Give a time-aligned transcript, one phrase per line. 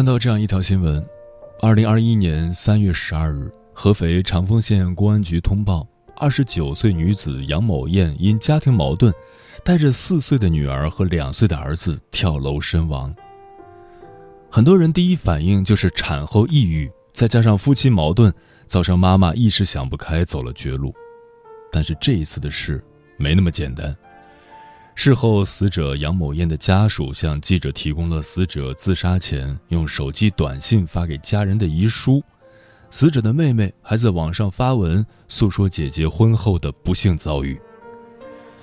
[0.00, 1.06] 看到这样一条新闻：，
[1.60, 9.12] 二零二一年三月十二日，合肥长丰县公安局通报，二十九岁女子杨某艳因家庭矛盾，
[9.62, 13.14] 带着四岁的女儿和两岁的儿子跳楼身亡。
[14.50, 18.32] 很多人第一反应就是产后抑郁，再加上夫妻矛盾，
[18.66, 20.94] 造成妈妈一时想不开走了绝路。
[21.70, 22.82] 但是这一次的事
[23.18, 23.94] 没那么简单。
[24.94, 32.22] 事后，死者杨某艳的家属向记者提供了死者自杀前用手机短信发给家人的遗书。
[32.90, 37.58] 死者的妹妹还在网上发文诉说姐姐婚后的不幸遭遇。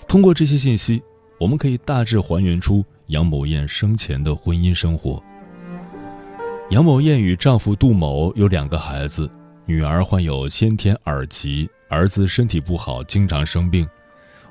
[0.08, 1.02] 通过这些信息，
[1.40, 5.24] 我们可以大致还原出杨某艳生前的婚姻生活。
[6.70, 9.32] 杨某艳与丈夫杜某有两个孩子，
[9.66, 13.88] 女儿患有先天耳疾，儿子身体不好，经常生病。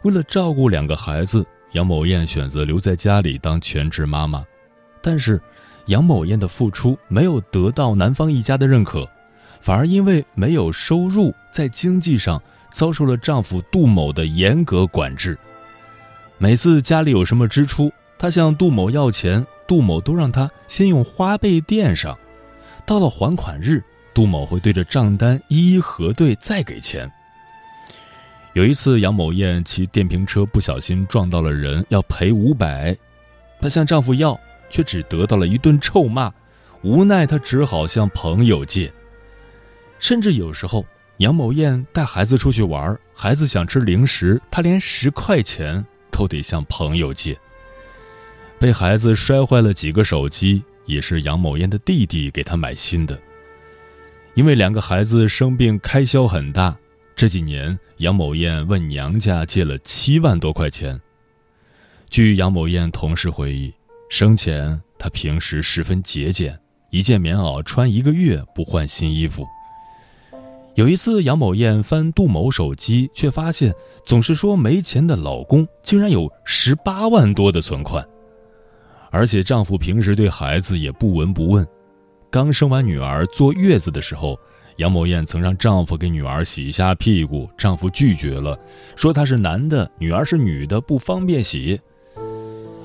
[0.02, 4.42] 为了照顾两个孩子，杨某艳选择留在家里当全职妈妈，
[5.02, 5.38] 但是
[5.88, 9.06] 杨某艳的付出没有得到男方一家的认可，
[9.60, 15.36] 反而因为没有收入，在经济上遭受了丈夫杜某的严格管制。
[16.38, 22.18] 每次家里有什么支出，她向杜某要钱，杜某都让她先用花呗垫上，
[22.86, 27.12] 到了还款日，杜某会对着账单一一核对再给钱。
[28.56, 32.96] 有一次，杨某艳骑电瓶车不小心撞到了人，要赔五百，
[33.60, 34.40] 她向丈夫要，
[34.70, 36.32] 却只得到了一顿臭骂。
[36.80, 38.90] 无奈，她只好向朋友借。
[39.98, 40.86] 甚至有时候，
[41.18, 47.38] 杨某艳带孩子出去玩，孩子想吃零食，她连十块钱都得向朋友借。
[48.58, 53.20] 被孩子摔坏了几个手机，也是杨某艳的弟弟给她买新的。
[54.32, 56.74] 因为两个孩子生病，开销很大。
[57.16, 61.00] 这几年，杨某艳问娘家借了七万多块钱。
[62.10, 63.72] 据杨某艳同事回忆，
[64.10, 66.54] 生前她平时十分节俭，
[66.90, 69.46] 一件棉袄穿一个月不换新衣服。
[70.74, 73.74] 有一次，杨某艳翻杜某手机，却发现
[74.04, 78.06] 总是说没钱的老公竟然有十八万多的存款，
[79.10, 81.66] 而且丈夫平时对孩子也不闻不问。
[82.30, 84.38] 刚生完女儿坐月子的时候。
[84.76, 88.58] 杨某艳曾让丈夫给女儿洗一下屁股，丈夫拒绝了，
[88.94, 91.80] 说他是男的，女儿是女的，不方便洗。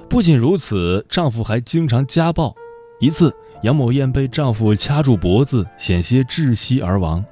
[0.10, 2.56] 不仅如此，丈夫还经常家暴。
[3.00, 7.24] 一次，杨某艳被丈夫掐住脖子，险些窒息而亡。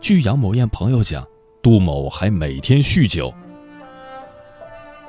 [0.00, 1.26] 据杨某艳朋友讲，
[1.62, 3.32] 杜某还每天酗酒。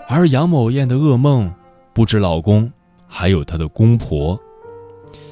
[0.08, 1.53] 而杨某艳的噩梦，
[1.94, 2.72] 不止老公，
[3.08, 4.40] 还有她的公婆。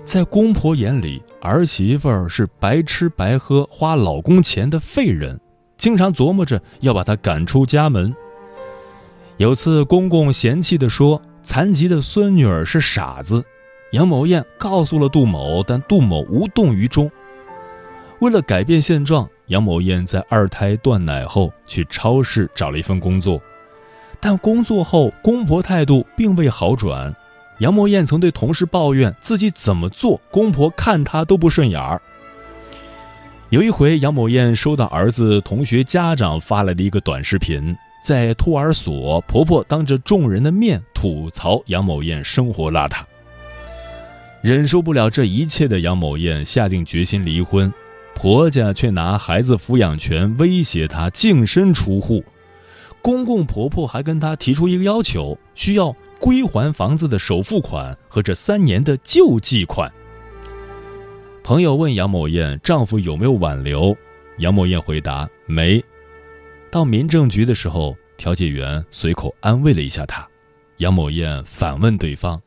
[0.03, 5.39] 在公婆眼里，儿媳妇儿是白吃白喝、花老公钱的废人，
[5.77, 8.13] 经常琢磨着要把她赶出家门。
[9.37, 13.43] 有次，公公嫌弃地说：“残疾的孙女儿是傻子。”
[13.93, 17.09] 杨某艳告诉了杜某，但杜某无动于衷。
[18.19, 23.41] 为了改变现状，杨某艳在二胎断奶后去超市找了一份工作，
[24.19, 27.15] 但工作后公婆态度并未好转。
[27.59, 32.01] 杨某艳曾对同事抱怨自己怎么做，公婆看她都不顺眼儿。
[33.49, 43.01] 有一回，杨某艳收到儿子同学家长发来的一个短视频，在托儿所，婆婆当着众人的面吐槽杨某艳生活邋遢。
[44.41, 47.73] 忍受不了这一切的杨某艳下定决心离婚，
[48.15, 52.23] 婆家却拿孩子抚养权威胁她净身出户，
[53.01, 55.95] 公公婆婆还跟她提出一个要求，需要。
[56.19, 59.89] 归还房子的首付款和这三年的救济款。
[61.45, 63.95] 朋友问杨某艳丈夫有没有挽留，
[64.39, 65.81] 杨某艳回答没。
[66.69, 70.27] 到民政局的时候，调解员随口安慰了一下她。
[70.79, 72.41] 杨某艳反问对方：“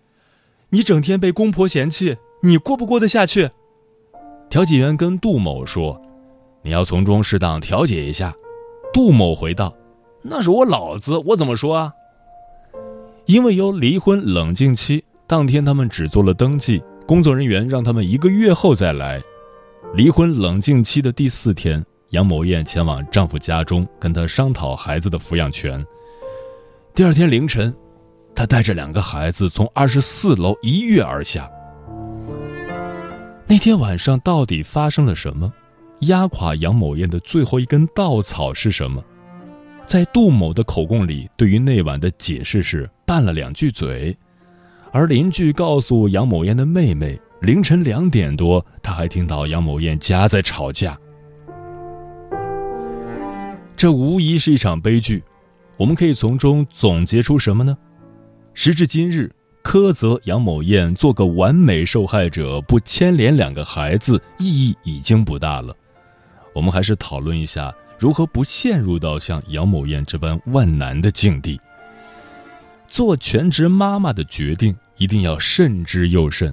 [0.69, 3.49] 你整天被公婆嫌弃，你过不过得下去？”
[4.51, 5.99] 调解员跟杜某说
[6.61, 8.35] ：“你要从中适当调解一下。”
[8.93, 9.75] 杜某回道
[10.23, 11.93] ：“那是我老子，我怎么说啊？”
[13.27, 19.23] 因为有离婚冷静期，当天他们只做了登记，工作人员让他们一个月后再来。
[19.95, 25.85] 离婚冷静期的第四天，杨某艳前往丈夫家中跟他商讨孩子的抚养权。
[26.95, 27.75] 第二天凌晨，
[28.35, 31.49] 她带着两个孩子从二十四楼一跃而下。
[33.47, 35.53] 那天晚上到底发生了什么？
[36.01, 39.03] 压垮杨某艳的最后一根稻草是什么？
[39.87, 44.17] 在杜某的口供里，对于那晚的解释是拌了两句嘴，
[44.91, 50.99] 而邻居告诉杨某艳的妹妹，凌晨两点多，他还听到杨某艳家在吵架。
[53.77, 55.23] 这无疑是一场悲剧，
[55.77, 57.77] 我们可以从中总结出什么呢？
[58.55, 59.31] 时至今日，
[59.65, 65.75] 苛责杨某艳做个完美受害者，不牵连两个孩子，意义已经不大了。
[66.55, 71.61] 我们还是讨论一下如何不陷入到像杨某艳这般万难的境地。
[72.89, 76.53] 做全职妈妈的决定一定要慎之又慎。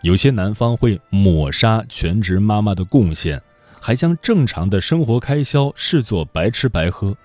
[0.00, 3.40] 有些男方会抹杀全职妈妈的贡献，
[3.80, 7.16] 还将正常的生活开销视作白吃白喝。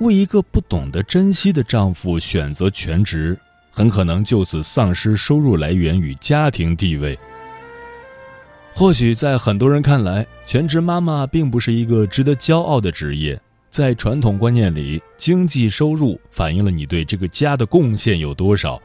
[0.00, 3.38] 为一个不懂得珍惜的丈夫选择全职，
[3.70, 7.16] 很可能就此丧失收入来源与家庭地位。
[8.78, 13.36] 或许在很多人看来，全职妈妈并不是一个值得骄傲的职业。
[13.68, 18.80] 在传统观念里，经济收入反映了你对这个家的贡献有多少。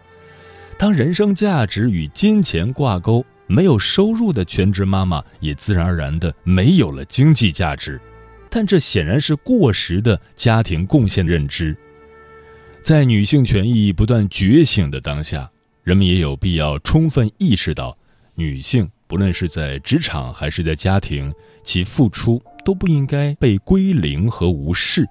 [0.80, 8.02] 当人生价值与金钱挂钩，没有收入的全职妈妈也自然而然的没有了经济价值。
[8.50, 11.78] 但这显然是过时的家庭贡献认知。
[12.82, 15.48] 在女性权益不断觉醒的当下，
[15.84, 17.96] 人们也有必要充分意识到
[18.34, 18.90] 女性。
[19.14, 21.32] 无论是在职场还是在家庭，
[21.64, 25.08] 其付出都不应该被归零和无视。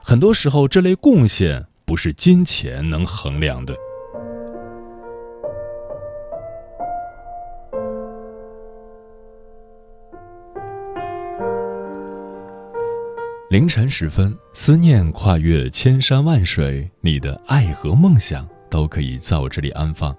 [0.00, 3.74] 很多时候，这类贡献不是金钱能衡量的。
[13.50, 20.16] 凌晨时分，思念跨越千山万水，你的爱和梦想都可以在我这里安放。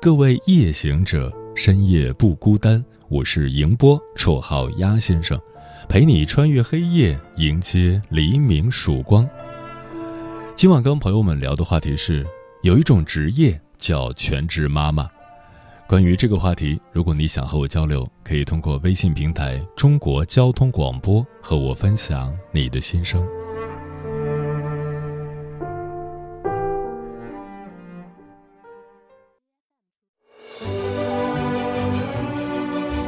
[0.00, 1.30] 各位夜行者。
[1.54, 5.38] 深夜不孤单，我是迎波，绰号鸭先生，
[5.86, 9.28] 陪你穿越黑夜，迎接黎明曙光。
[10.56, 12.26] 今晚跟朋友们聊的话题是，
[12.62, 15.08] 有一种职业叫全职妈妈。
[15.86, 23.22] 关于这个话题，如果你想和我交流，可以通过微信平台“中国交通广播”和我分享你的心声。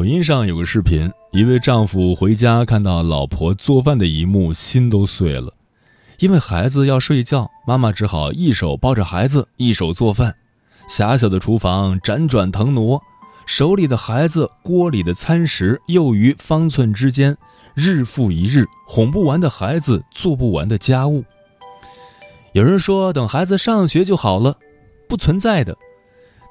[0.00, 5.52] 抖音上有个视频，一位丈夫回家看到老婆做饭的一幕，心都碎了。
[6.20, 10.34] 因为孩子要睡觉，妈妈只好一手抱着孩子，一手做饭。
[10.88, 12.98] 狭小的厨房辗转腾挪，
[13.44, 17.36] 手里的孩子，锅里的餐食，又于方寸之间，
[17.74, 21.22] 日复一日，哄不完的孩子，做不完的家务。
[22.54, 24.56] 有人说，等孩子上学就好了，
[25.06, 25.76] 不存在的。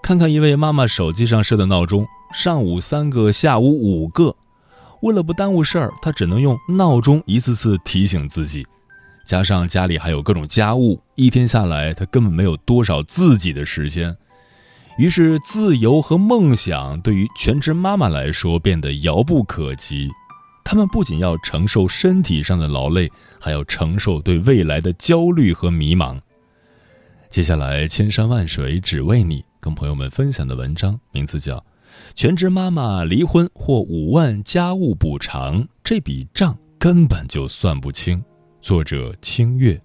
[0.03, 2.05] 看看一位妈妈手机上设的闹钟。
[2.31, 4.35] 上午三个，下午五个，
[5.01, 8.65] 为了不耽误事儿，他只能用闹钟一次次提醒自己。
[9.25, 14.15] 加上家里还有各种家务，一天下来，他根本没有多少自己的时间。
[14.97, 20.09] 于是，自由和梦想对于全职妈妈来说变得遥不可及。
[20.63, 26.19] 他们不仅要承受身体上的劳累，还要承受对未来的焦虑和迷茫。
[27.29, 31.63] 接下来，千山万水只为你，跟朋友们分享的文章名字叫。
[32.15, 38.23] 全职妈妈离婚或五万家务补偿，这笔账根本就算不清。
[38.61, 39.79] 作者：清月。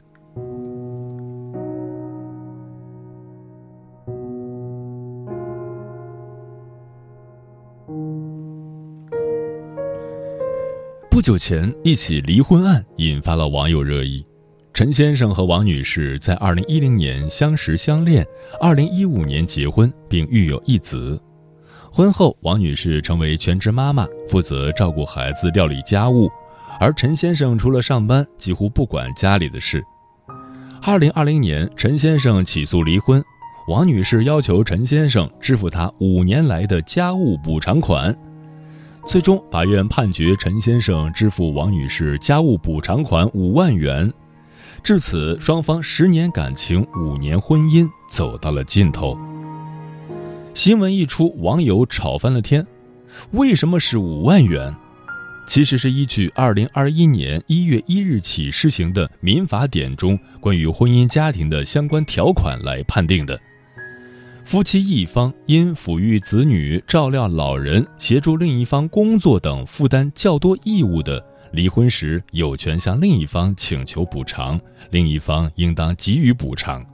[11.08, 14.24] 不久前，一起离婚案引发了网友热议。
[14.72, 18.26] 陈先生和王女士在二零一零年相识相恋，
[18.60, 21.22] 二零一五年结婚，并育有一子。
[21.96, 26.28] 婚后，王女士成为全职妈妈，负责照顾孩子、料理家务，
[26.80, 29.80] 而陈先生除了上班，几乎不管家里的事。
[30.82, 33.22] 二零二零年，陈先生起诉离婚，
[33.68, 38.12] 王女士要求陈先生支付她五年来的家务补偿款。
[39.06, 44.12] 最终，法院判决陈先生支付王女士家务补偿款五万元。
[44.82, 49.16] 至此，双方十年感情、五年婚姻走到了尽头。
[50.54, 52.64] 新闻一出，网友吵翻了天。
[53.32, 54.72] 为什么是五万元？
[55.48, 63.38] 其实是依据二零二一年一月一日起施行的民法典中关于婚姻家庭的相关条款来判定的。
[64.44, 71.20] 夫妻一方因抚育子女、照料老人、协助另一方工作等负担较多义务的，
[71.50, 76.86] 离婚时有权向另一方请求补偿，另一方应当给予补偿。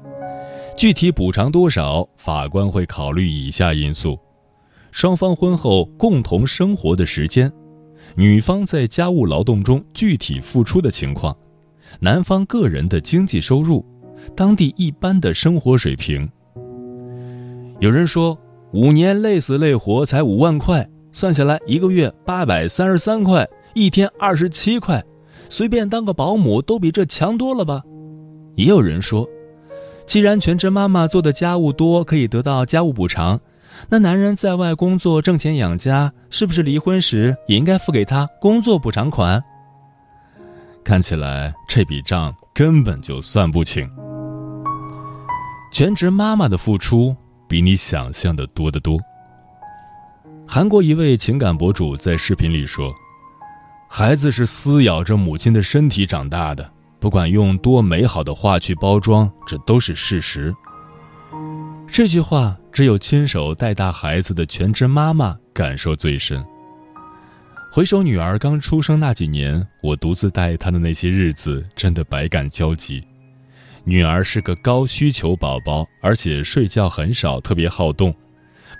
[0.76, 4.18] 具体补偿多少，法官会考虑以下因素：
[4.90, 7.52] 双方婚后共同生活的时间，
[8.16, 11.36] 女方在家务劳动中具体付出的情况，
[12.00, 13.84] 男方个人的经济收入，
[14.34, 16.26] 当地一般的生活水平。
[17.78, 18.38] 有人说，
[18.72, 25.04] 五年累死累活才五万块，算下来一个月八百三十三块，一天二十七块，
[25.50, 27.82] 随便当个保姆都比这强多了吧？
[28.54, 29.28] 也有人说。
[30.10, 33.38] 既然全职妈妈做的家务多，可以得到家务补偿，
[33.88, 39.40] 那男人在外工作挣钱养家，是不是离婚时也应该付给他工作补偿款？
[40.82, 43.88] 看起来这笔账根本就算不清。
[45.72, 47.14] 全职妈妈的付出
[47.46, 48.98] 比你想象的多得多。
[50.44, 52.92] 韩国一位情感博主在视频里说
[53.88, 56.68] ：“孩子是撕咬着母亲的身体长大的。”
[57.00, 60.54] 不管用多美好的话去包装，这都是事实。
[61.88, 66.44] 这句话只有亲手带大孩子的全职妈妈感受最深。
[67.72, 73.02] 回首女儿刚出生那几年，我独自带她的那些日子，真的百感交集。
[73.84, 78.14] 女儿是个高需求宝宝，而且睡觉很少，特别好动。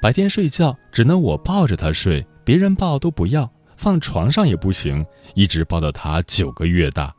[0.03, 7.15] 白天睡觉只能我抱着她睡，别人抱都不要，放床上也不行，一直抱到她九个月大。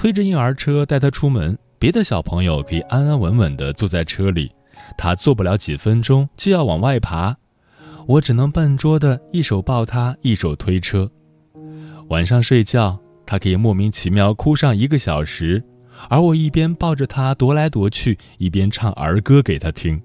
[0.00, 4.50] 推着婴儿车带他出门，别的小朋友可以安安稳稳地坐在车里，
[4.96, 7.36] 他坐不了几分钟就要往外爬，
[8.06, 11.10] 我只能笨拙地一手抱他，一手推车。
[12.08, 15.62] 晚上睡觉，他可以莫名其妙哭上一个小时，
[16.08, 20.00] 而我一边抱着他踱来踱去，一边唱儿歌给他听。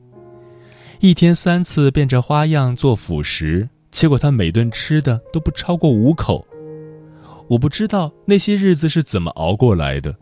[1.00, 6.46] 一天三次变着花样做辅食，结果他每顿吃的都不超过五口。
[7.48, 10.16] 我不知道那些日子是怎么熬过来的，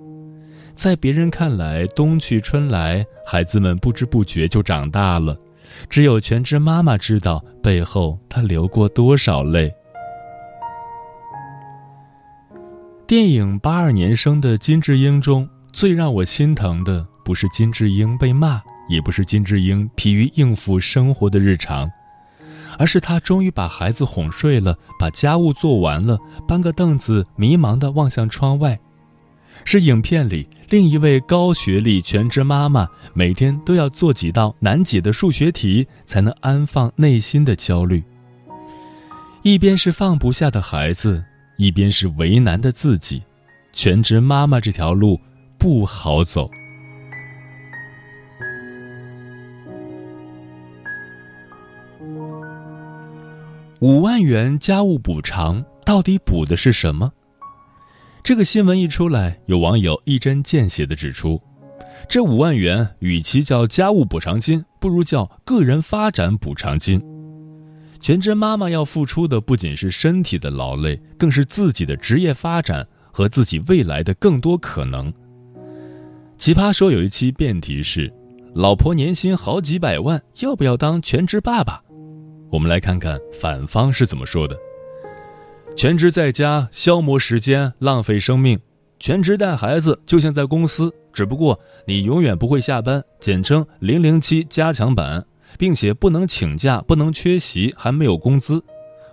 [0.75, 5.37] 在别人看来，冬去春来，孩子们不知不觉就长大了，
[5.89, 9.73] 只有全职妈妈知道背后她流过多少泪。
[13.05, 21.89] 电影《八二年生的金智英》中最让我心疼的，不是金智英被骂，也不是金智英疲于应付生活的日常。
[22.77, 28.79] 而是他终于把孩子哄睡了，把家务做完了，搬个凳子，迷茫地望向窗外。
[29.65, 38.03] 是影片里另一位高学历全职妈妈，每天都要做几道难解的数学题，才能安放内心的焦虑。
[39.41, 41.23] 一边是放不下的孩子，
[41.57, 43.23] 一边是为难的自己，
[43.71, 45.19] 全职妈妈这条路
[45.57, 46.49] 不好走。
[53.83, 57.11] 五万元家务补偿到底补的是什么？
[58.23, 61.41] 这个新闻一出来，有网友一针见血地指出，
[62.07, 67.03] 这五万元与其叫家务补偿金，不如叫个人发展补偿金。
[67.99, 75.13] 全职妈妈要付出的不仅是身体的劳累，更是自己的职业发展和自己未来的更多可能。
[76.37, 78.09] 奇葩说有一期辩题是：
[78.55, 81.83] 老婆年薪好几百万，要不要当全职爸爸？
[82.53, 84.55] 我们来看看反方是怎么说的：
[85.75, 88.59] 全职在家消磨时间、浪费生命；
[88.99, 95.25] 全职带孩子就像在公司，只不过你永远不会下班，简称“零零七加强版”，
[95.57, 98.63] 并且不能请假、不能缺席，还没有工资。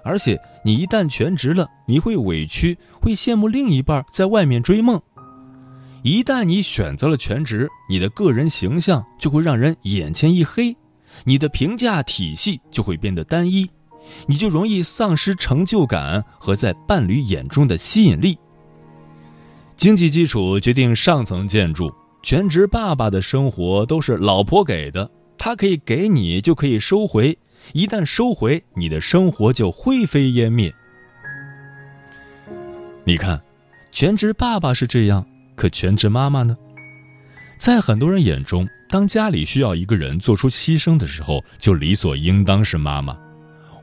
[0.04, 5.00] 而且你一旦全职了，你会委屈，会羡慕另一半在外面追梦。
[6.02, 10.76] 一旦你选择了全职，你的个人形象就会让人眼前一黑。
[11.24, 13.70] 你的评价体系就会变得单一，
[14.26, 18.38] 你就容易丧失成就感和在伴侣眼中的吸引力。
[19.76, 27.38] 经济基础决定上层建筑，全职爸爸的生活都是老婆给的，他可以给你，就可以收回，
[27.72, 30.74] 一旦收回，你的生活就灰飞烟灭。
[33.04, 33.40] 你看，
[33.90, 35.26] 全职爸爸是这样，
[35.56, 36.56] 可全职妈妈呢？
[37.60, 43.14] 在很多人眼中，当家里需要一个人做出牺牲的时候，就理所应当是妈妈。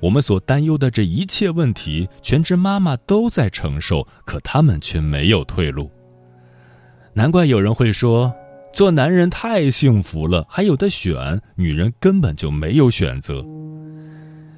[0.01, 5.91] 我们所担忧的这一切问题，全职妈妈都在承受，可他们却没有退路。
[7.13, 8.33] 难怪有人会说，
[8.73, 13.45] 做男人太幸福了，还有的选，女人根本就没有选择。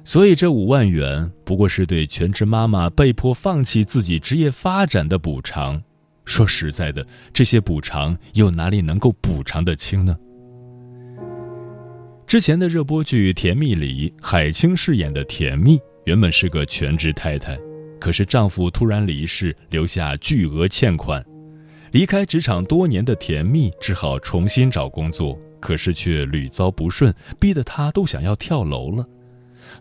[0.02, 5.82] 所以这五万元不过是对全职妈妈被迫放弃自己职业发展的补偿。
[6.24, 10.16] 说实在的，这些补偿又哪里能够补偿得清呢？
[12.26, 17.58] 之前的热播剧《甜蜜》里，海清饰演的甜蜜原本是个全职太太，
[17.98, 21.24] 可是丈夫突然离世，留下巨额欠款，
[21.90, 29.04] 离开职场多年的甜蜜只好重新找工作，可是却屡遭不顺，逼得她都想要跳楼了。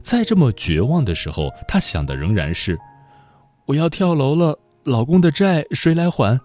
[0.02, 2.76] 在这么绝望的时候，她想的仍然是：
[3.68, 4.58] 我要跳楼了，
[4.90, 6.40] 老公的债谁来还？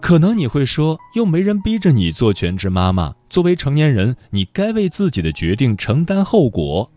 [0.00, 3.14] 可能你会说，又没人逼着你做全职妈妈。
[3.30, 6.90] 作为成年人，你该为自己的决定承担后果。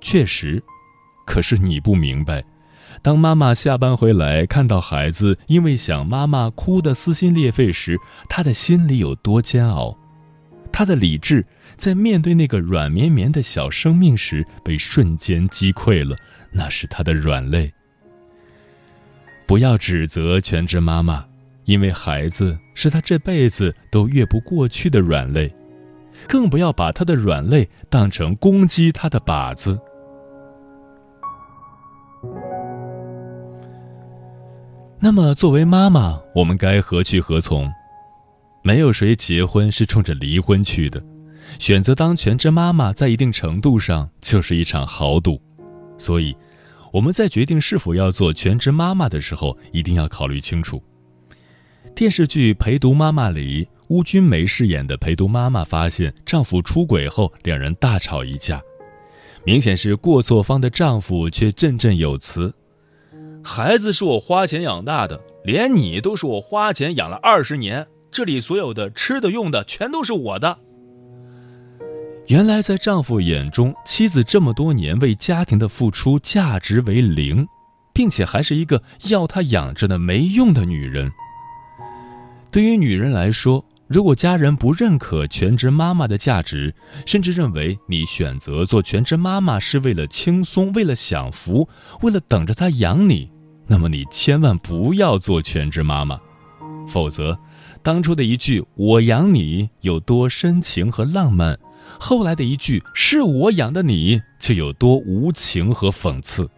[0.00, 0.60] 确实，
[1.24, 2.42] 可是你不明白，
[3.00, 7.96] 当妈妈下班回来，看到孩子因为想妈妈哭得撕心裂肺时，
[8.28, 9.96] 她的心里有多煎熬。
[10.72, 16.16] 她的理智在面对那个软绵绵的小生命时，被瞬间击溃了。
[16.50, 17.72] 那是她的软肋。
[19.52, 21.22] 不要指责全职妈妈。
[21.64, 25.54] 因为孩子是她这辈子都越不过去的软肋，
[26.26, 29.78] 更不要把她的软肋当成攻击她的靶子。
[34.98, 37.70] 那么，作为妈妈，我们该何去何从？
[38.62, 41.04] 没有谁结婚是冲着离婚去的，
[41.58, 45.38] 选择当全职妈妈，在一定程度上就是一场豪赌。
[45.98, 46.34] 所以，
[46.92, 50.82] 我们在决定是否要做全职妈妈的时候，一定要考虑清楚。
[51.94, 58.62] 电视剧《陪读妈妈》里，邬君梅饰演的陪读妈妈发现丈夫出轨后，两人大吵一架。
[59.44, 62.54] 明显是过错方的丈夫却振振有词
[63.42, 70.58] ：“孩子是我花钱养大的，连你都是我花钱养了二十年，这里所有的吃的用的全都是我的。”
[72.32, 77.46] 原来在丈夫眼中，妻子这么多年为家庭的付出价值为零，
[77.92, 81.12] 并且还是一个要他养着的没用的女人。
[82.50, 91.68] 对于女人来说，如果家人不认可全职妈妈的价值，甚至认为你选择做全职妈妈是为了轻松、为了享福、
[92.00, 93.30] 为了等着他养你，
[93.66, 96.18] 那么你千万不要做全职妈妈。
[96.88, 97.38] 否则，
[97.82, 101.58] 当初的一句“我养你”有多深情和浪漫，
[101.98, 106.48] 后来的一句“是我养的你”就有多无情和讽刺。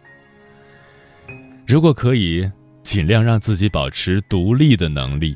[1.65, 2.49] 如果可以，
[2.83, 5.35] 尽量让自己保持独立的能力。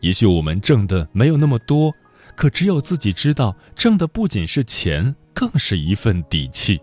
[0.00, 1.94] 也许我们挣的没有那么多，
[2.34, 6.80] 可只有自己知道，挣的不仅是钱，更是一份底气。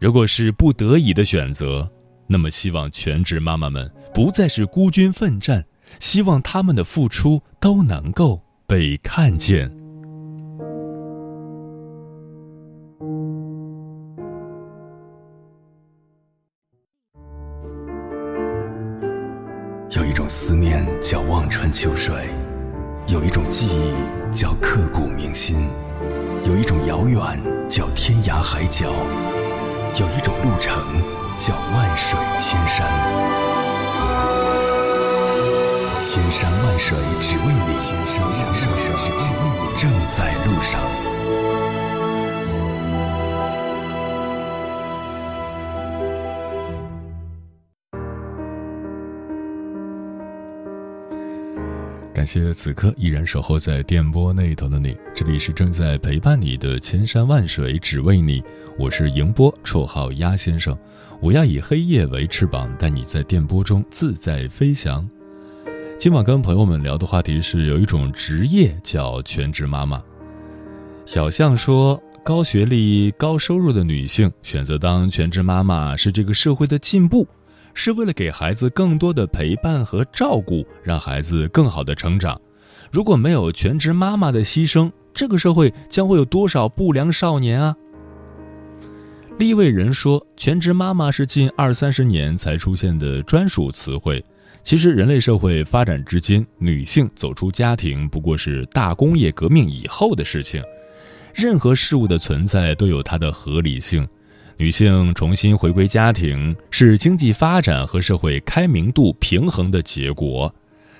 [0.00, 1.90] 如果是不得已的选择，
[2.28, 5.64] 那么希望全职妈妈们不再是孤军奋战，
[5.98, 9.70] 希望他们的付出都能够被看见。
[19.94, 22.14] 有一种思念叫望穿秋水，
[23.06, 25.68] 有一种记忆叫刻骨铭心，
[26.46, 27.20] 有一种遥远
[27.68, 28.86] 叫天涯海角，
[30.00, 30.74] 有一种路程
[31.36, 33.61] 叫万水千山。
[36.04, 39.14] 千山万水只为你，千山万水只为
[39.54, 40.80] 你正在路上。
[52.12, 58.42] 感谢此刻依然守候在电波那头的你，这里是正在陪伴你的千山万水只为你，
[58.76, 60.76] 我是迎波，绰号鸭先生，
[61.20, 65.08] 我要以黑夜为翅膀，带你在电波中自在飞翔。
[66.02, 70.02] 今晚跟朋友们聊的话题是，有一种职业叫全职妈妈。
[71.06, 77.24] 小象说，高学历、高收入的女性选择当全职妈妈是这个社会的进步。
[77.72, 82.36] 是为了给孩子更多的陪伴和照顾，让孩子更好的成长。
[82.90, 87.76] 如果没有全职妈妈的牺牲，这个社会将会有多少不良少年啊？
[89.38, 94.24] 立位人说，全职妈妈是近二三十年才出现的专属词汇，
[94.62, 100.62] 其实，人类社会发展至今，女性走出家庭不过是大工业革命以后的事情。
[101.34, 104.06] 任何事物的存在都有它的合理性。
[104.58, 110.54] 女性重新回归家庭，是经济发展和社会开明度平衡的结果。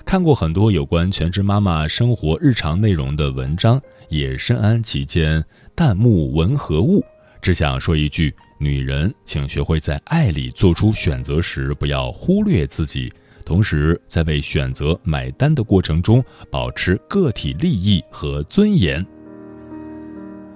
[0.05, 5.45] 看过很多有关全职妈妈生活日常内容的文章，也深谙其间。
[5.77, 7.05] 弹幕文和物，
[7.41, 13.13] 只想说一句：女人，请学会在爱里做出选择时，不要忽略自己。
[13.53, 19.07] 同时，在为选择买单的过程中，保持个体利益和尊严。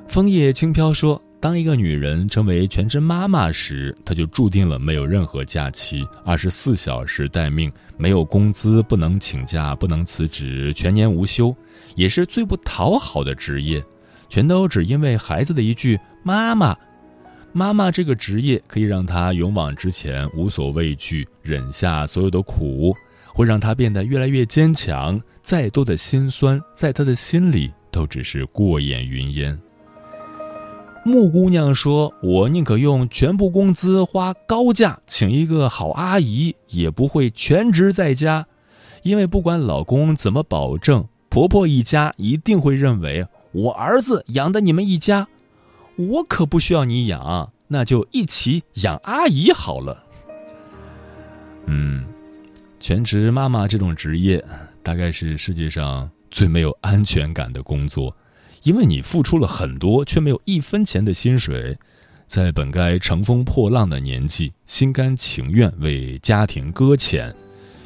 [0.09, 11.55] 枫叶轻飘说：“当一个女人成为全职妈妈时，她就注定了没有任何假期，二十四小时待命，没有工资，不能请假，不能辞职，全年无休，
[11.97, 13.85] 也是最不讨好的职业。
[14.31, 16.75] 全都只因为孩子的一句‘妈妈’。”
[17.57, 22.95] 妈妈这个职业可以让她勇往直前，无所畏惧，忍下所有的苦，
[23.33, 25.19] 会让她变得越来越坚强。
[25.41, 29.59] 再多的辛酸，在她的心里都只是过眼云烟。
[31.03, 38.47] 木姑娘说：“我宁可用全部工资花高价请一个好阿姨，也不会全职在家，
[39.03, 45.27] 因为不管老公怎么保证，婆婆一家一定会认为我儿子养的你们一家。”
[45.97, 50.05] 我可不需要你养，那就一起养阿姨好了。
[51.67, 52.05] 嗯，
[52.79, 54.45] 全职妈妈这种职业，
[54.83, 58.15] 大概是世界上最没有安全感的工作，
[58.63, 61.77] 因为你付出了很多，却没有一分钱的薪水，
[62.27, 67.35] 在本该乘风破浪的年纪，心甘情愿为家庭搁浅，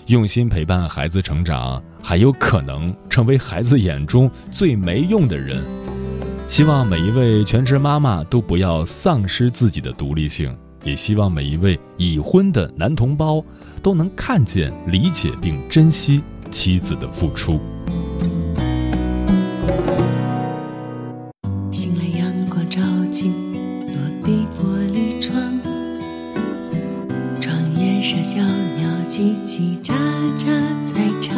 [0.06, 5.62] 用心陪伴孩子成长，还有可能成为孩子眼中最没用的人。
[6.50, 13.42] 希望每一位全职妈妈都不要丧失自己的独立性，也希望每一位已婚的男同胞
[13.80, 17.60] 都能看见、理解并珍惜妻子的付出。
[21.70, 22.80] 醒来，阳光照
[23.12, 23.32] 进
[23.86, 25.60] 落地玻璃窗，
[27.40, 28.38] 窗沿上小
[28.76, 29.94] 鸟叽叽喳
[30.36, 30.46] 喳
[30.82, 31.36] 在唱，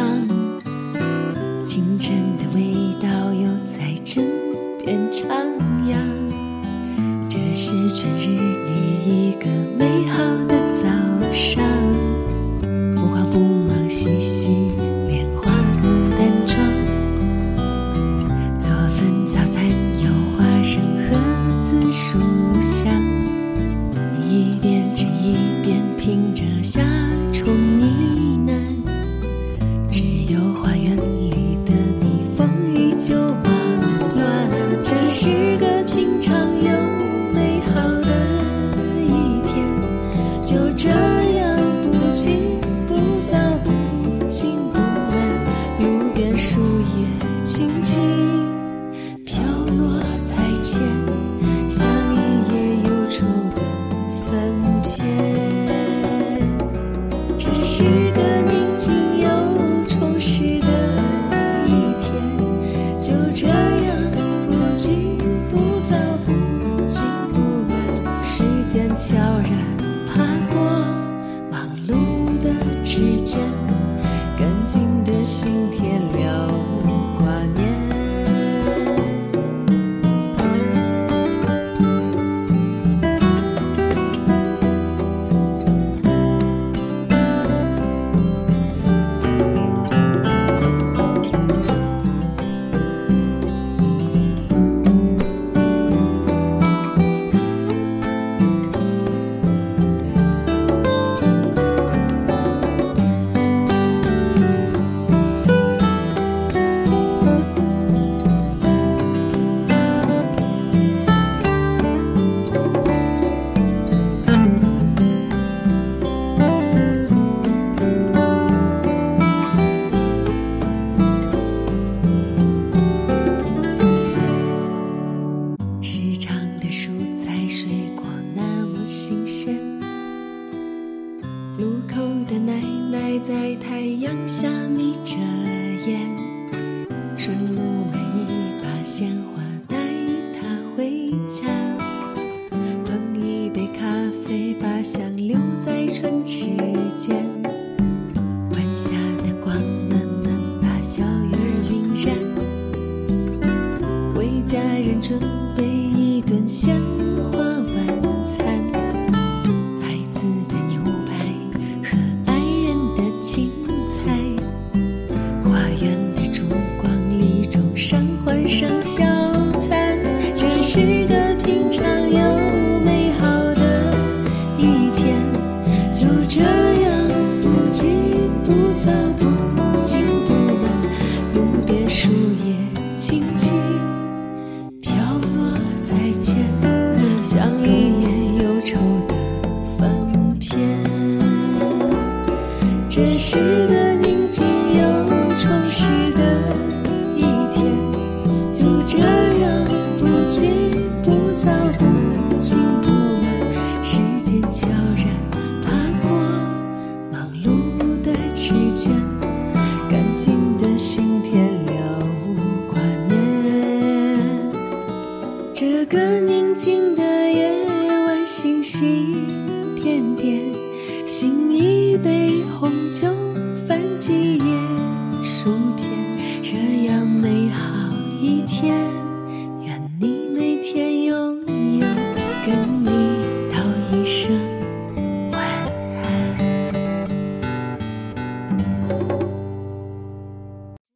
[193.05, 193.82] 真实的。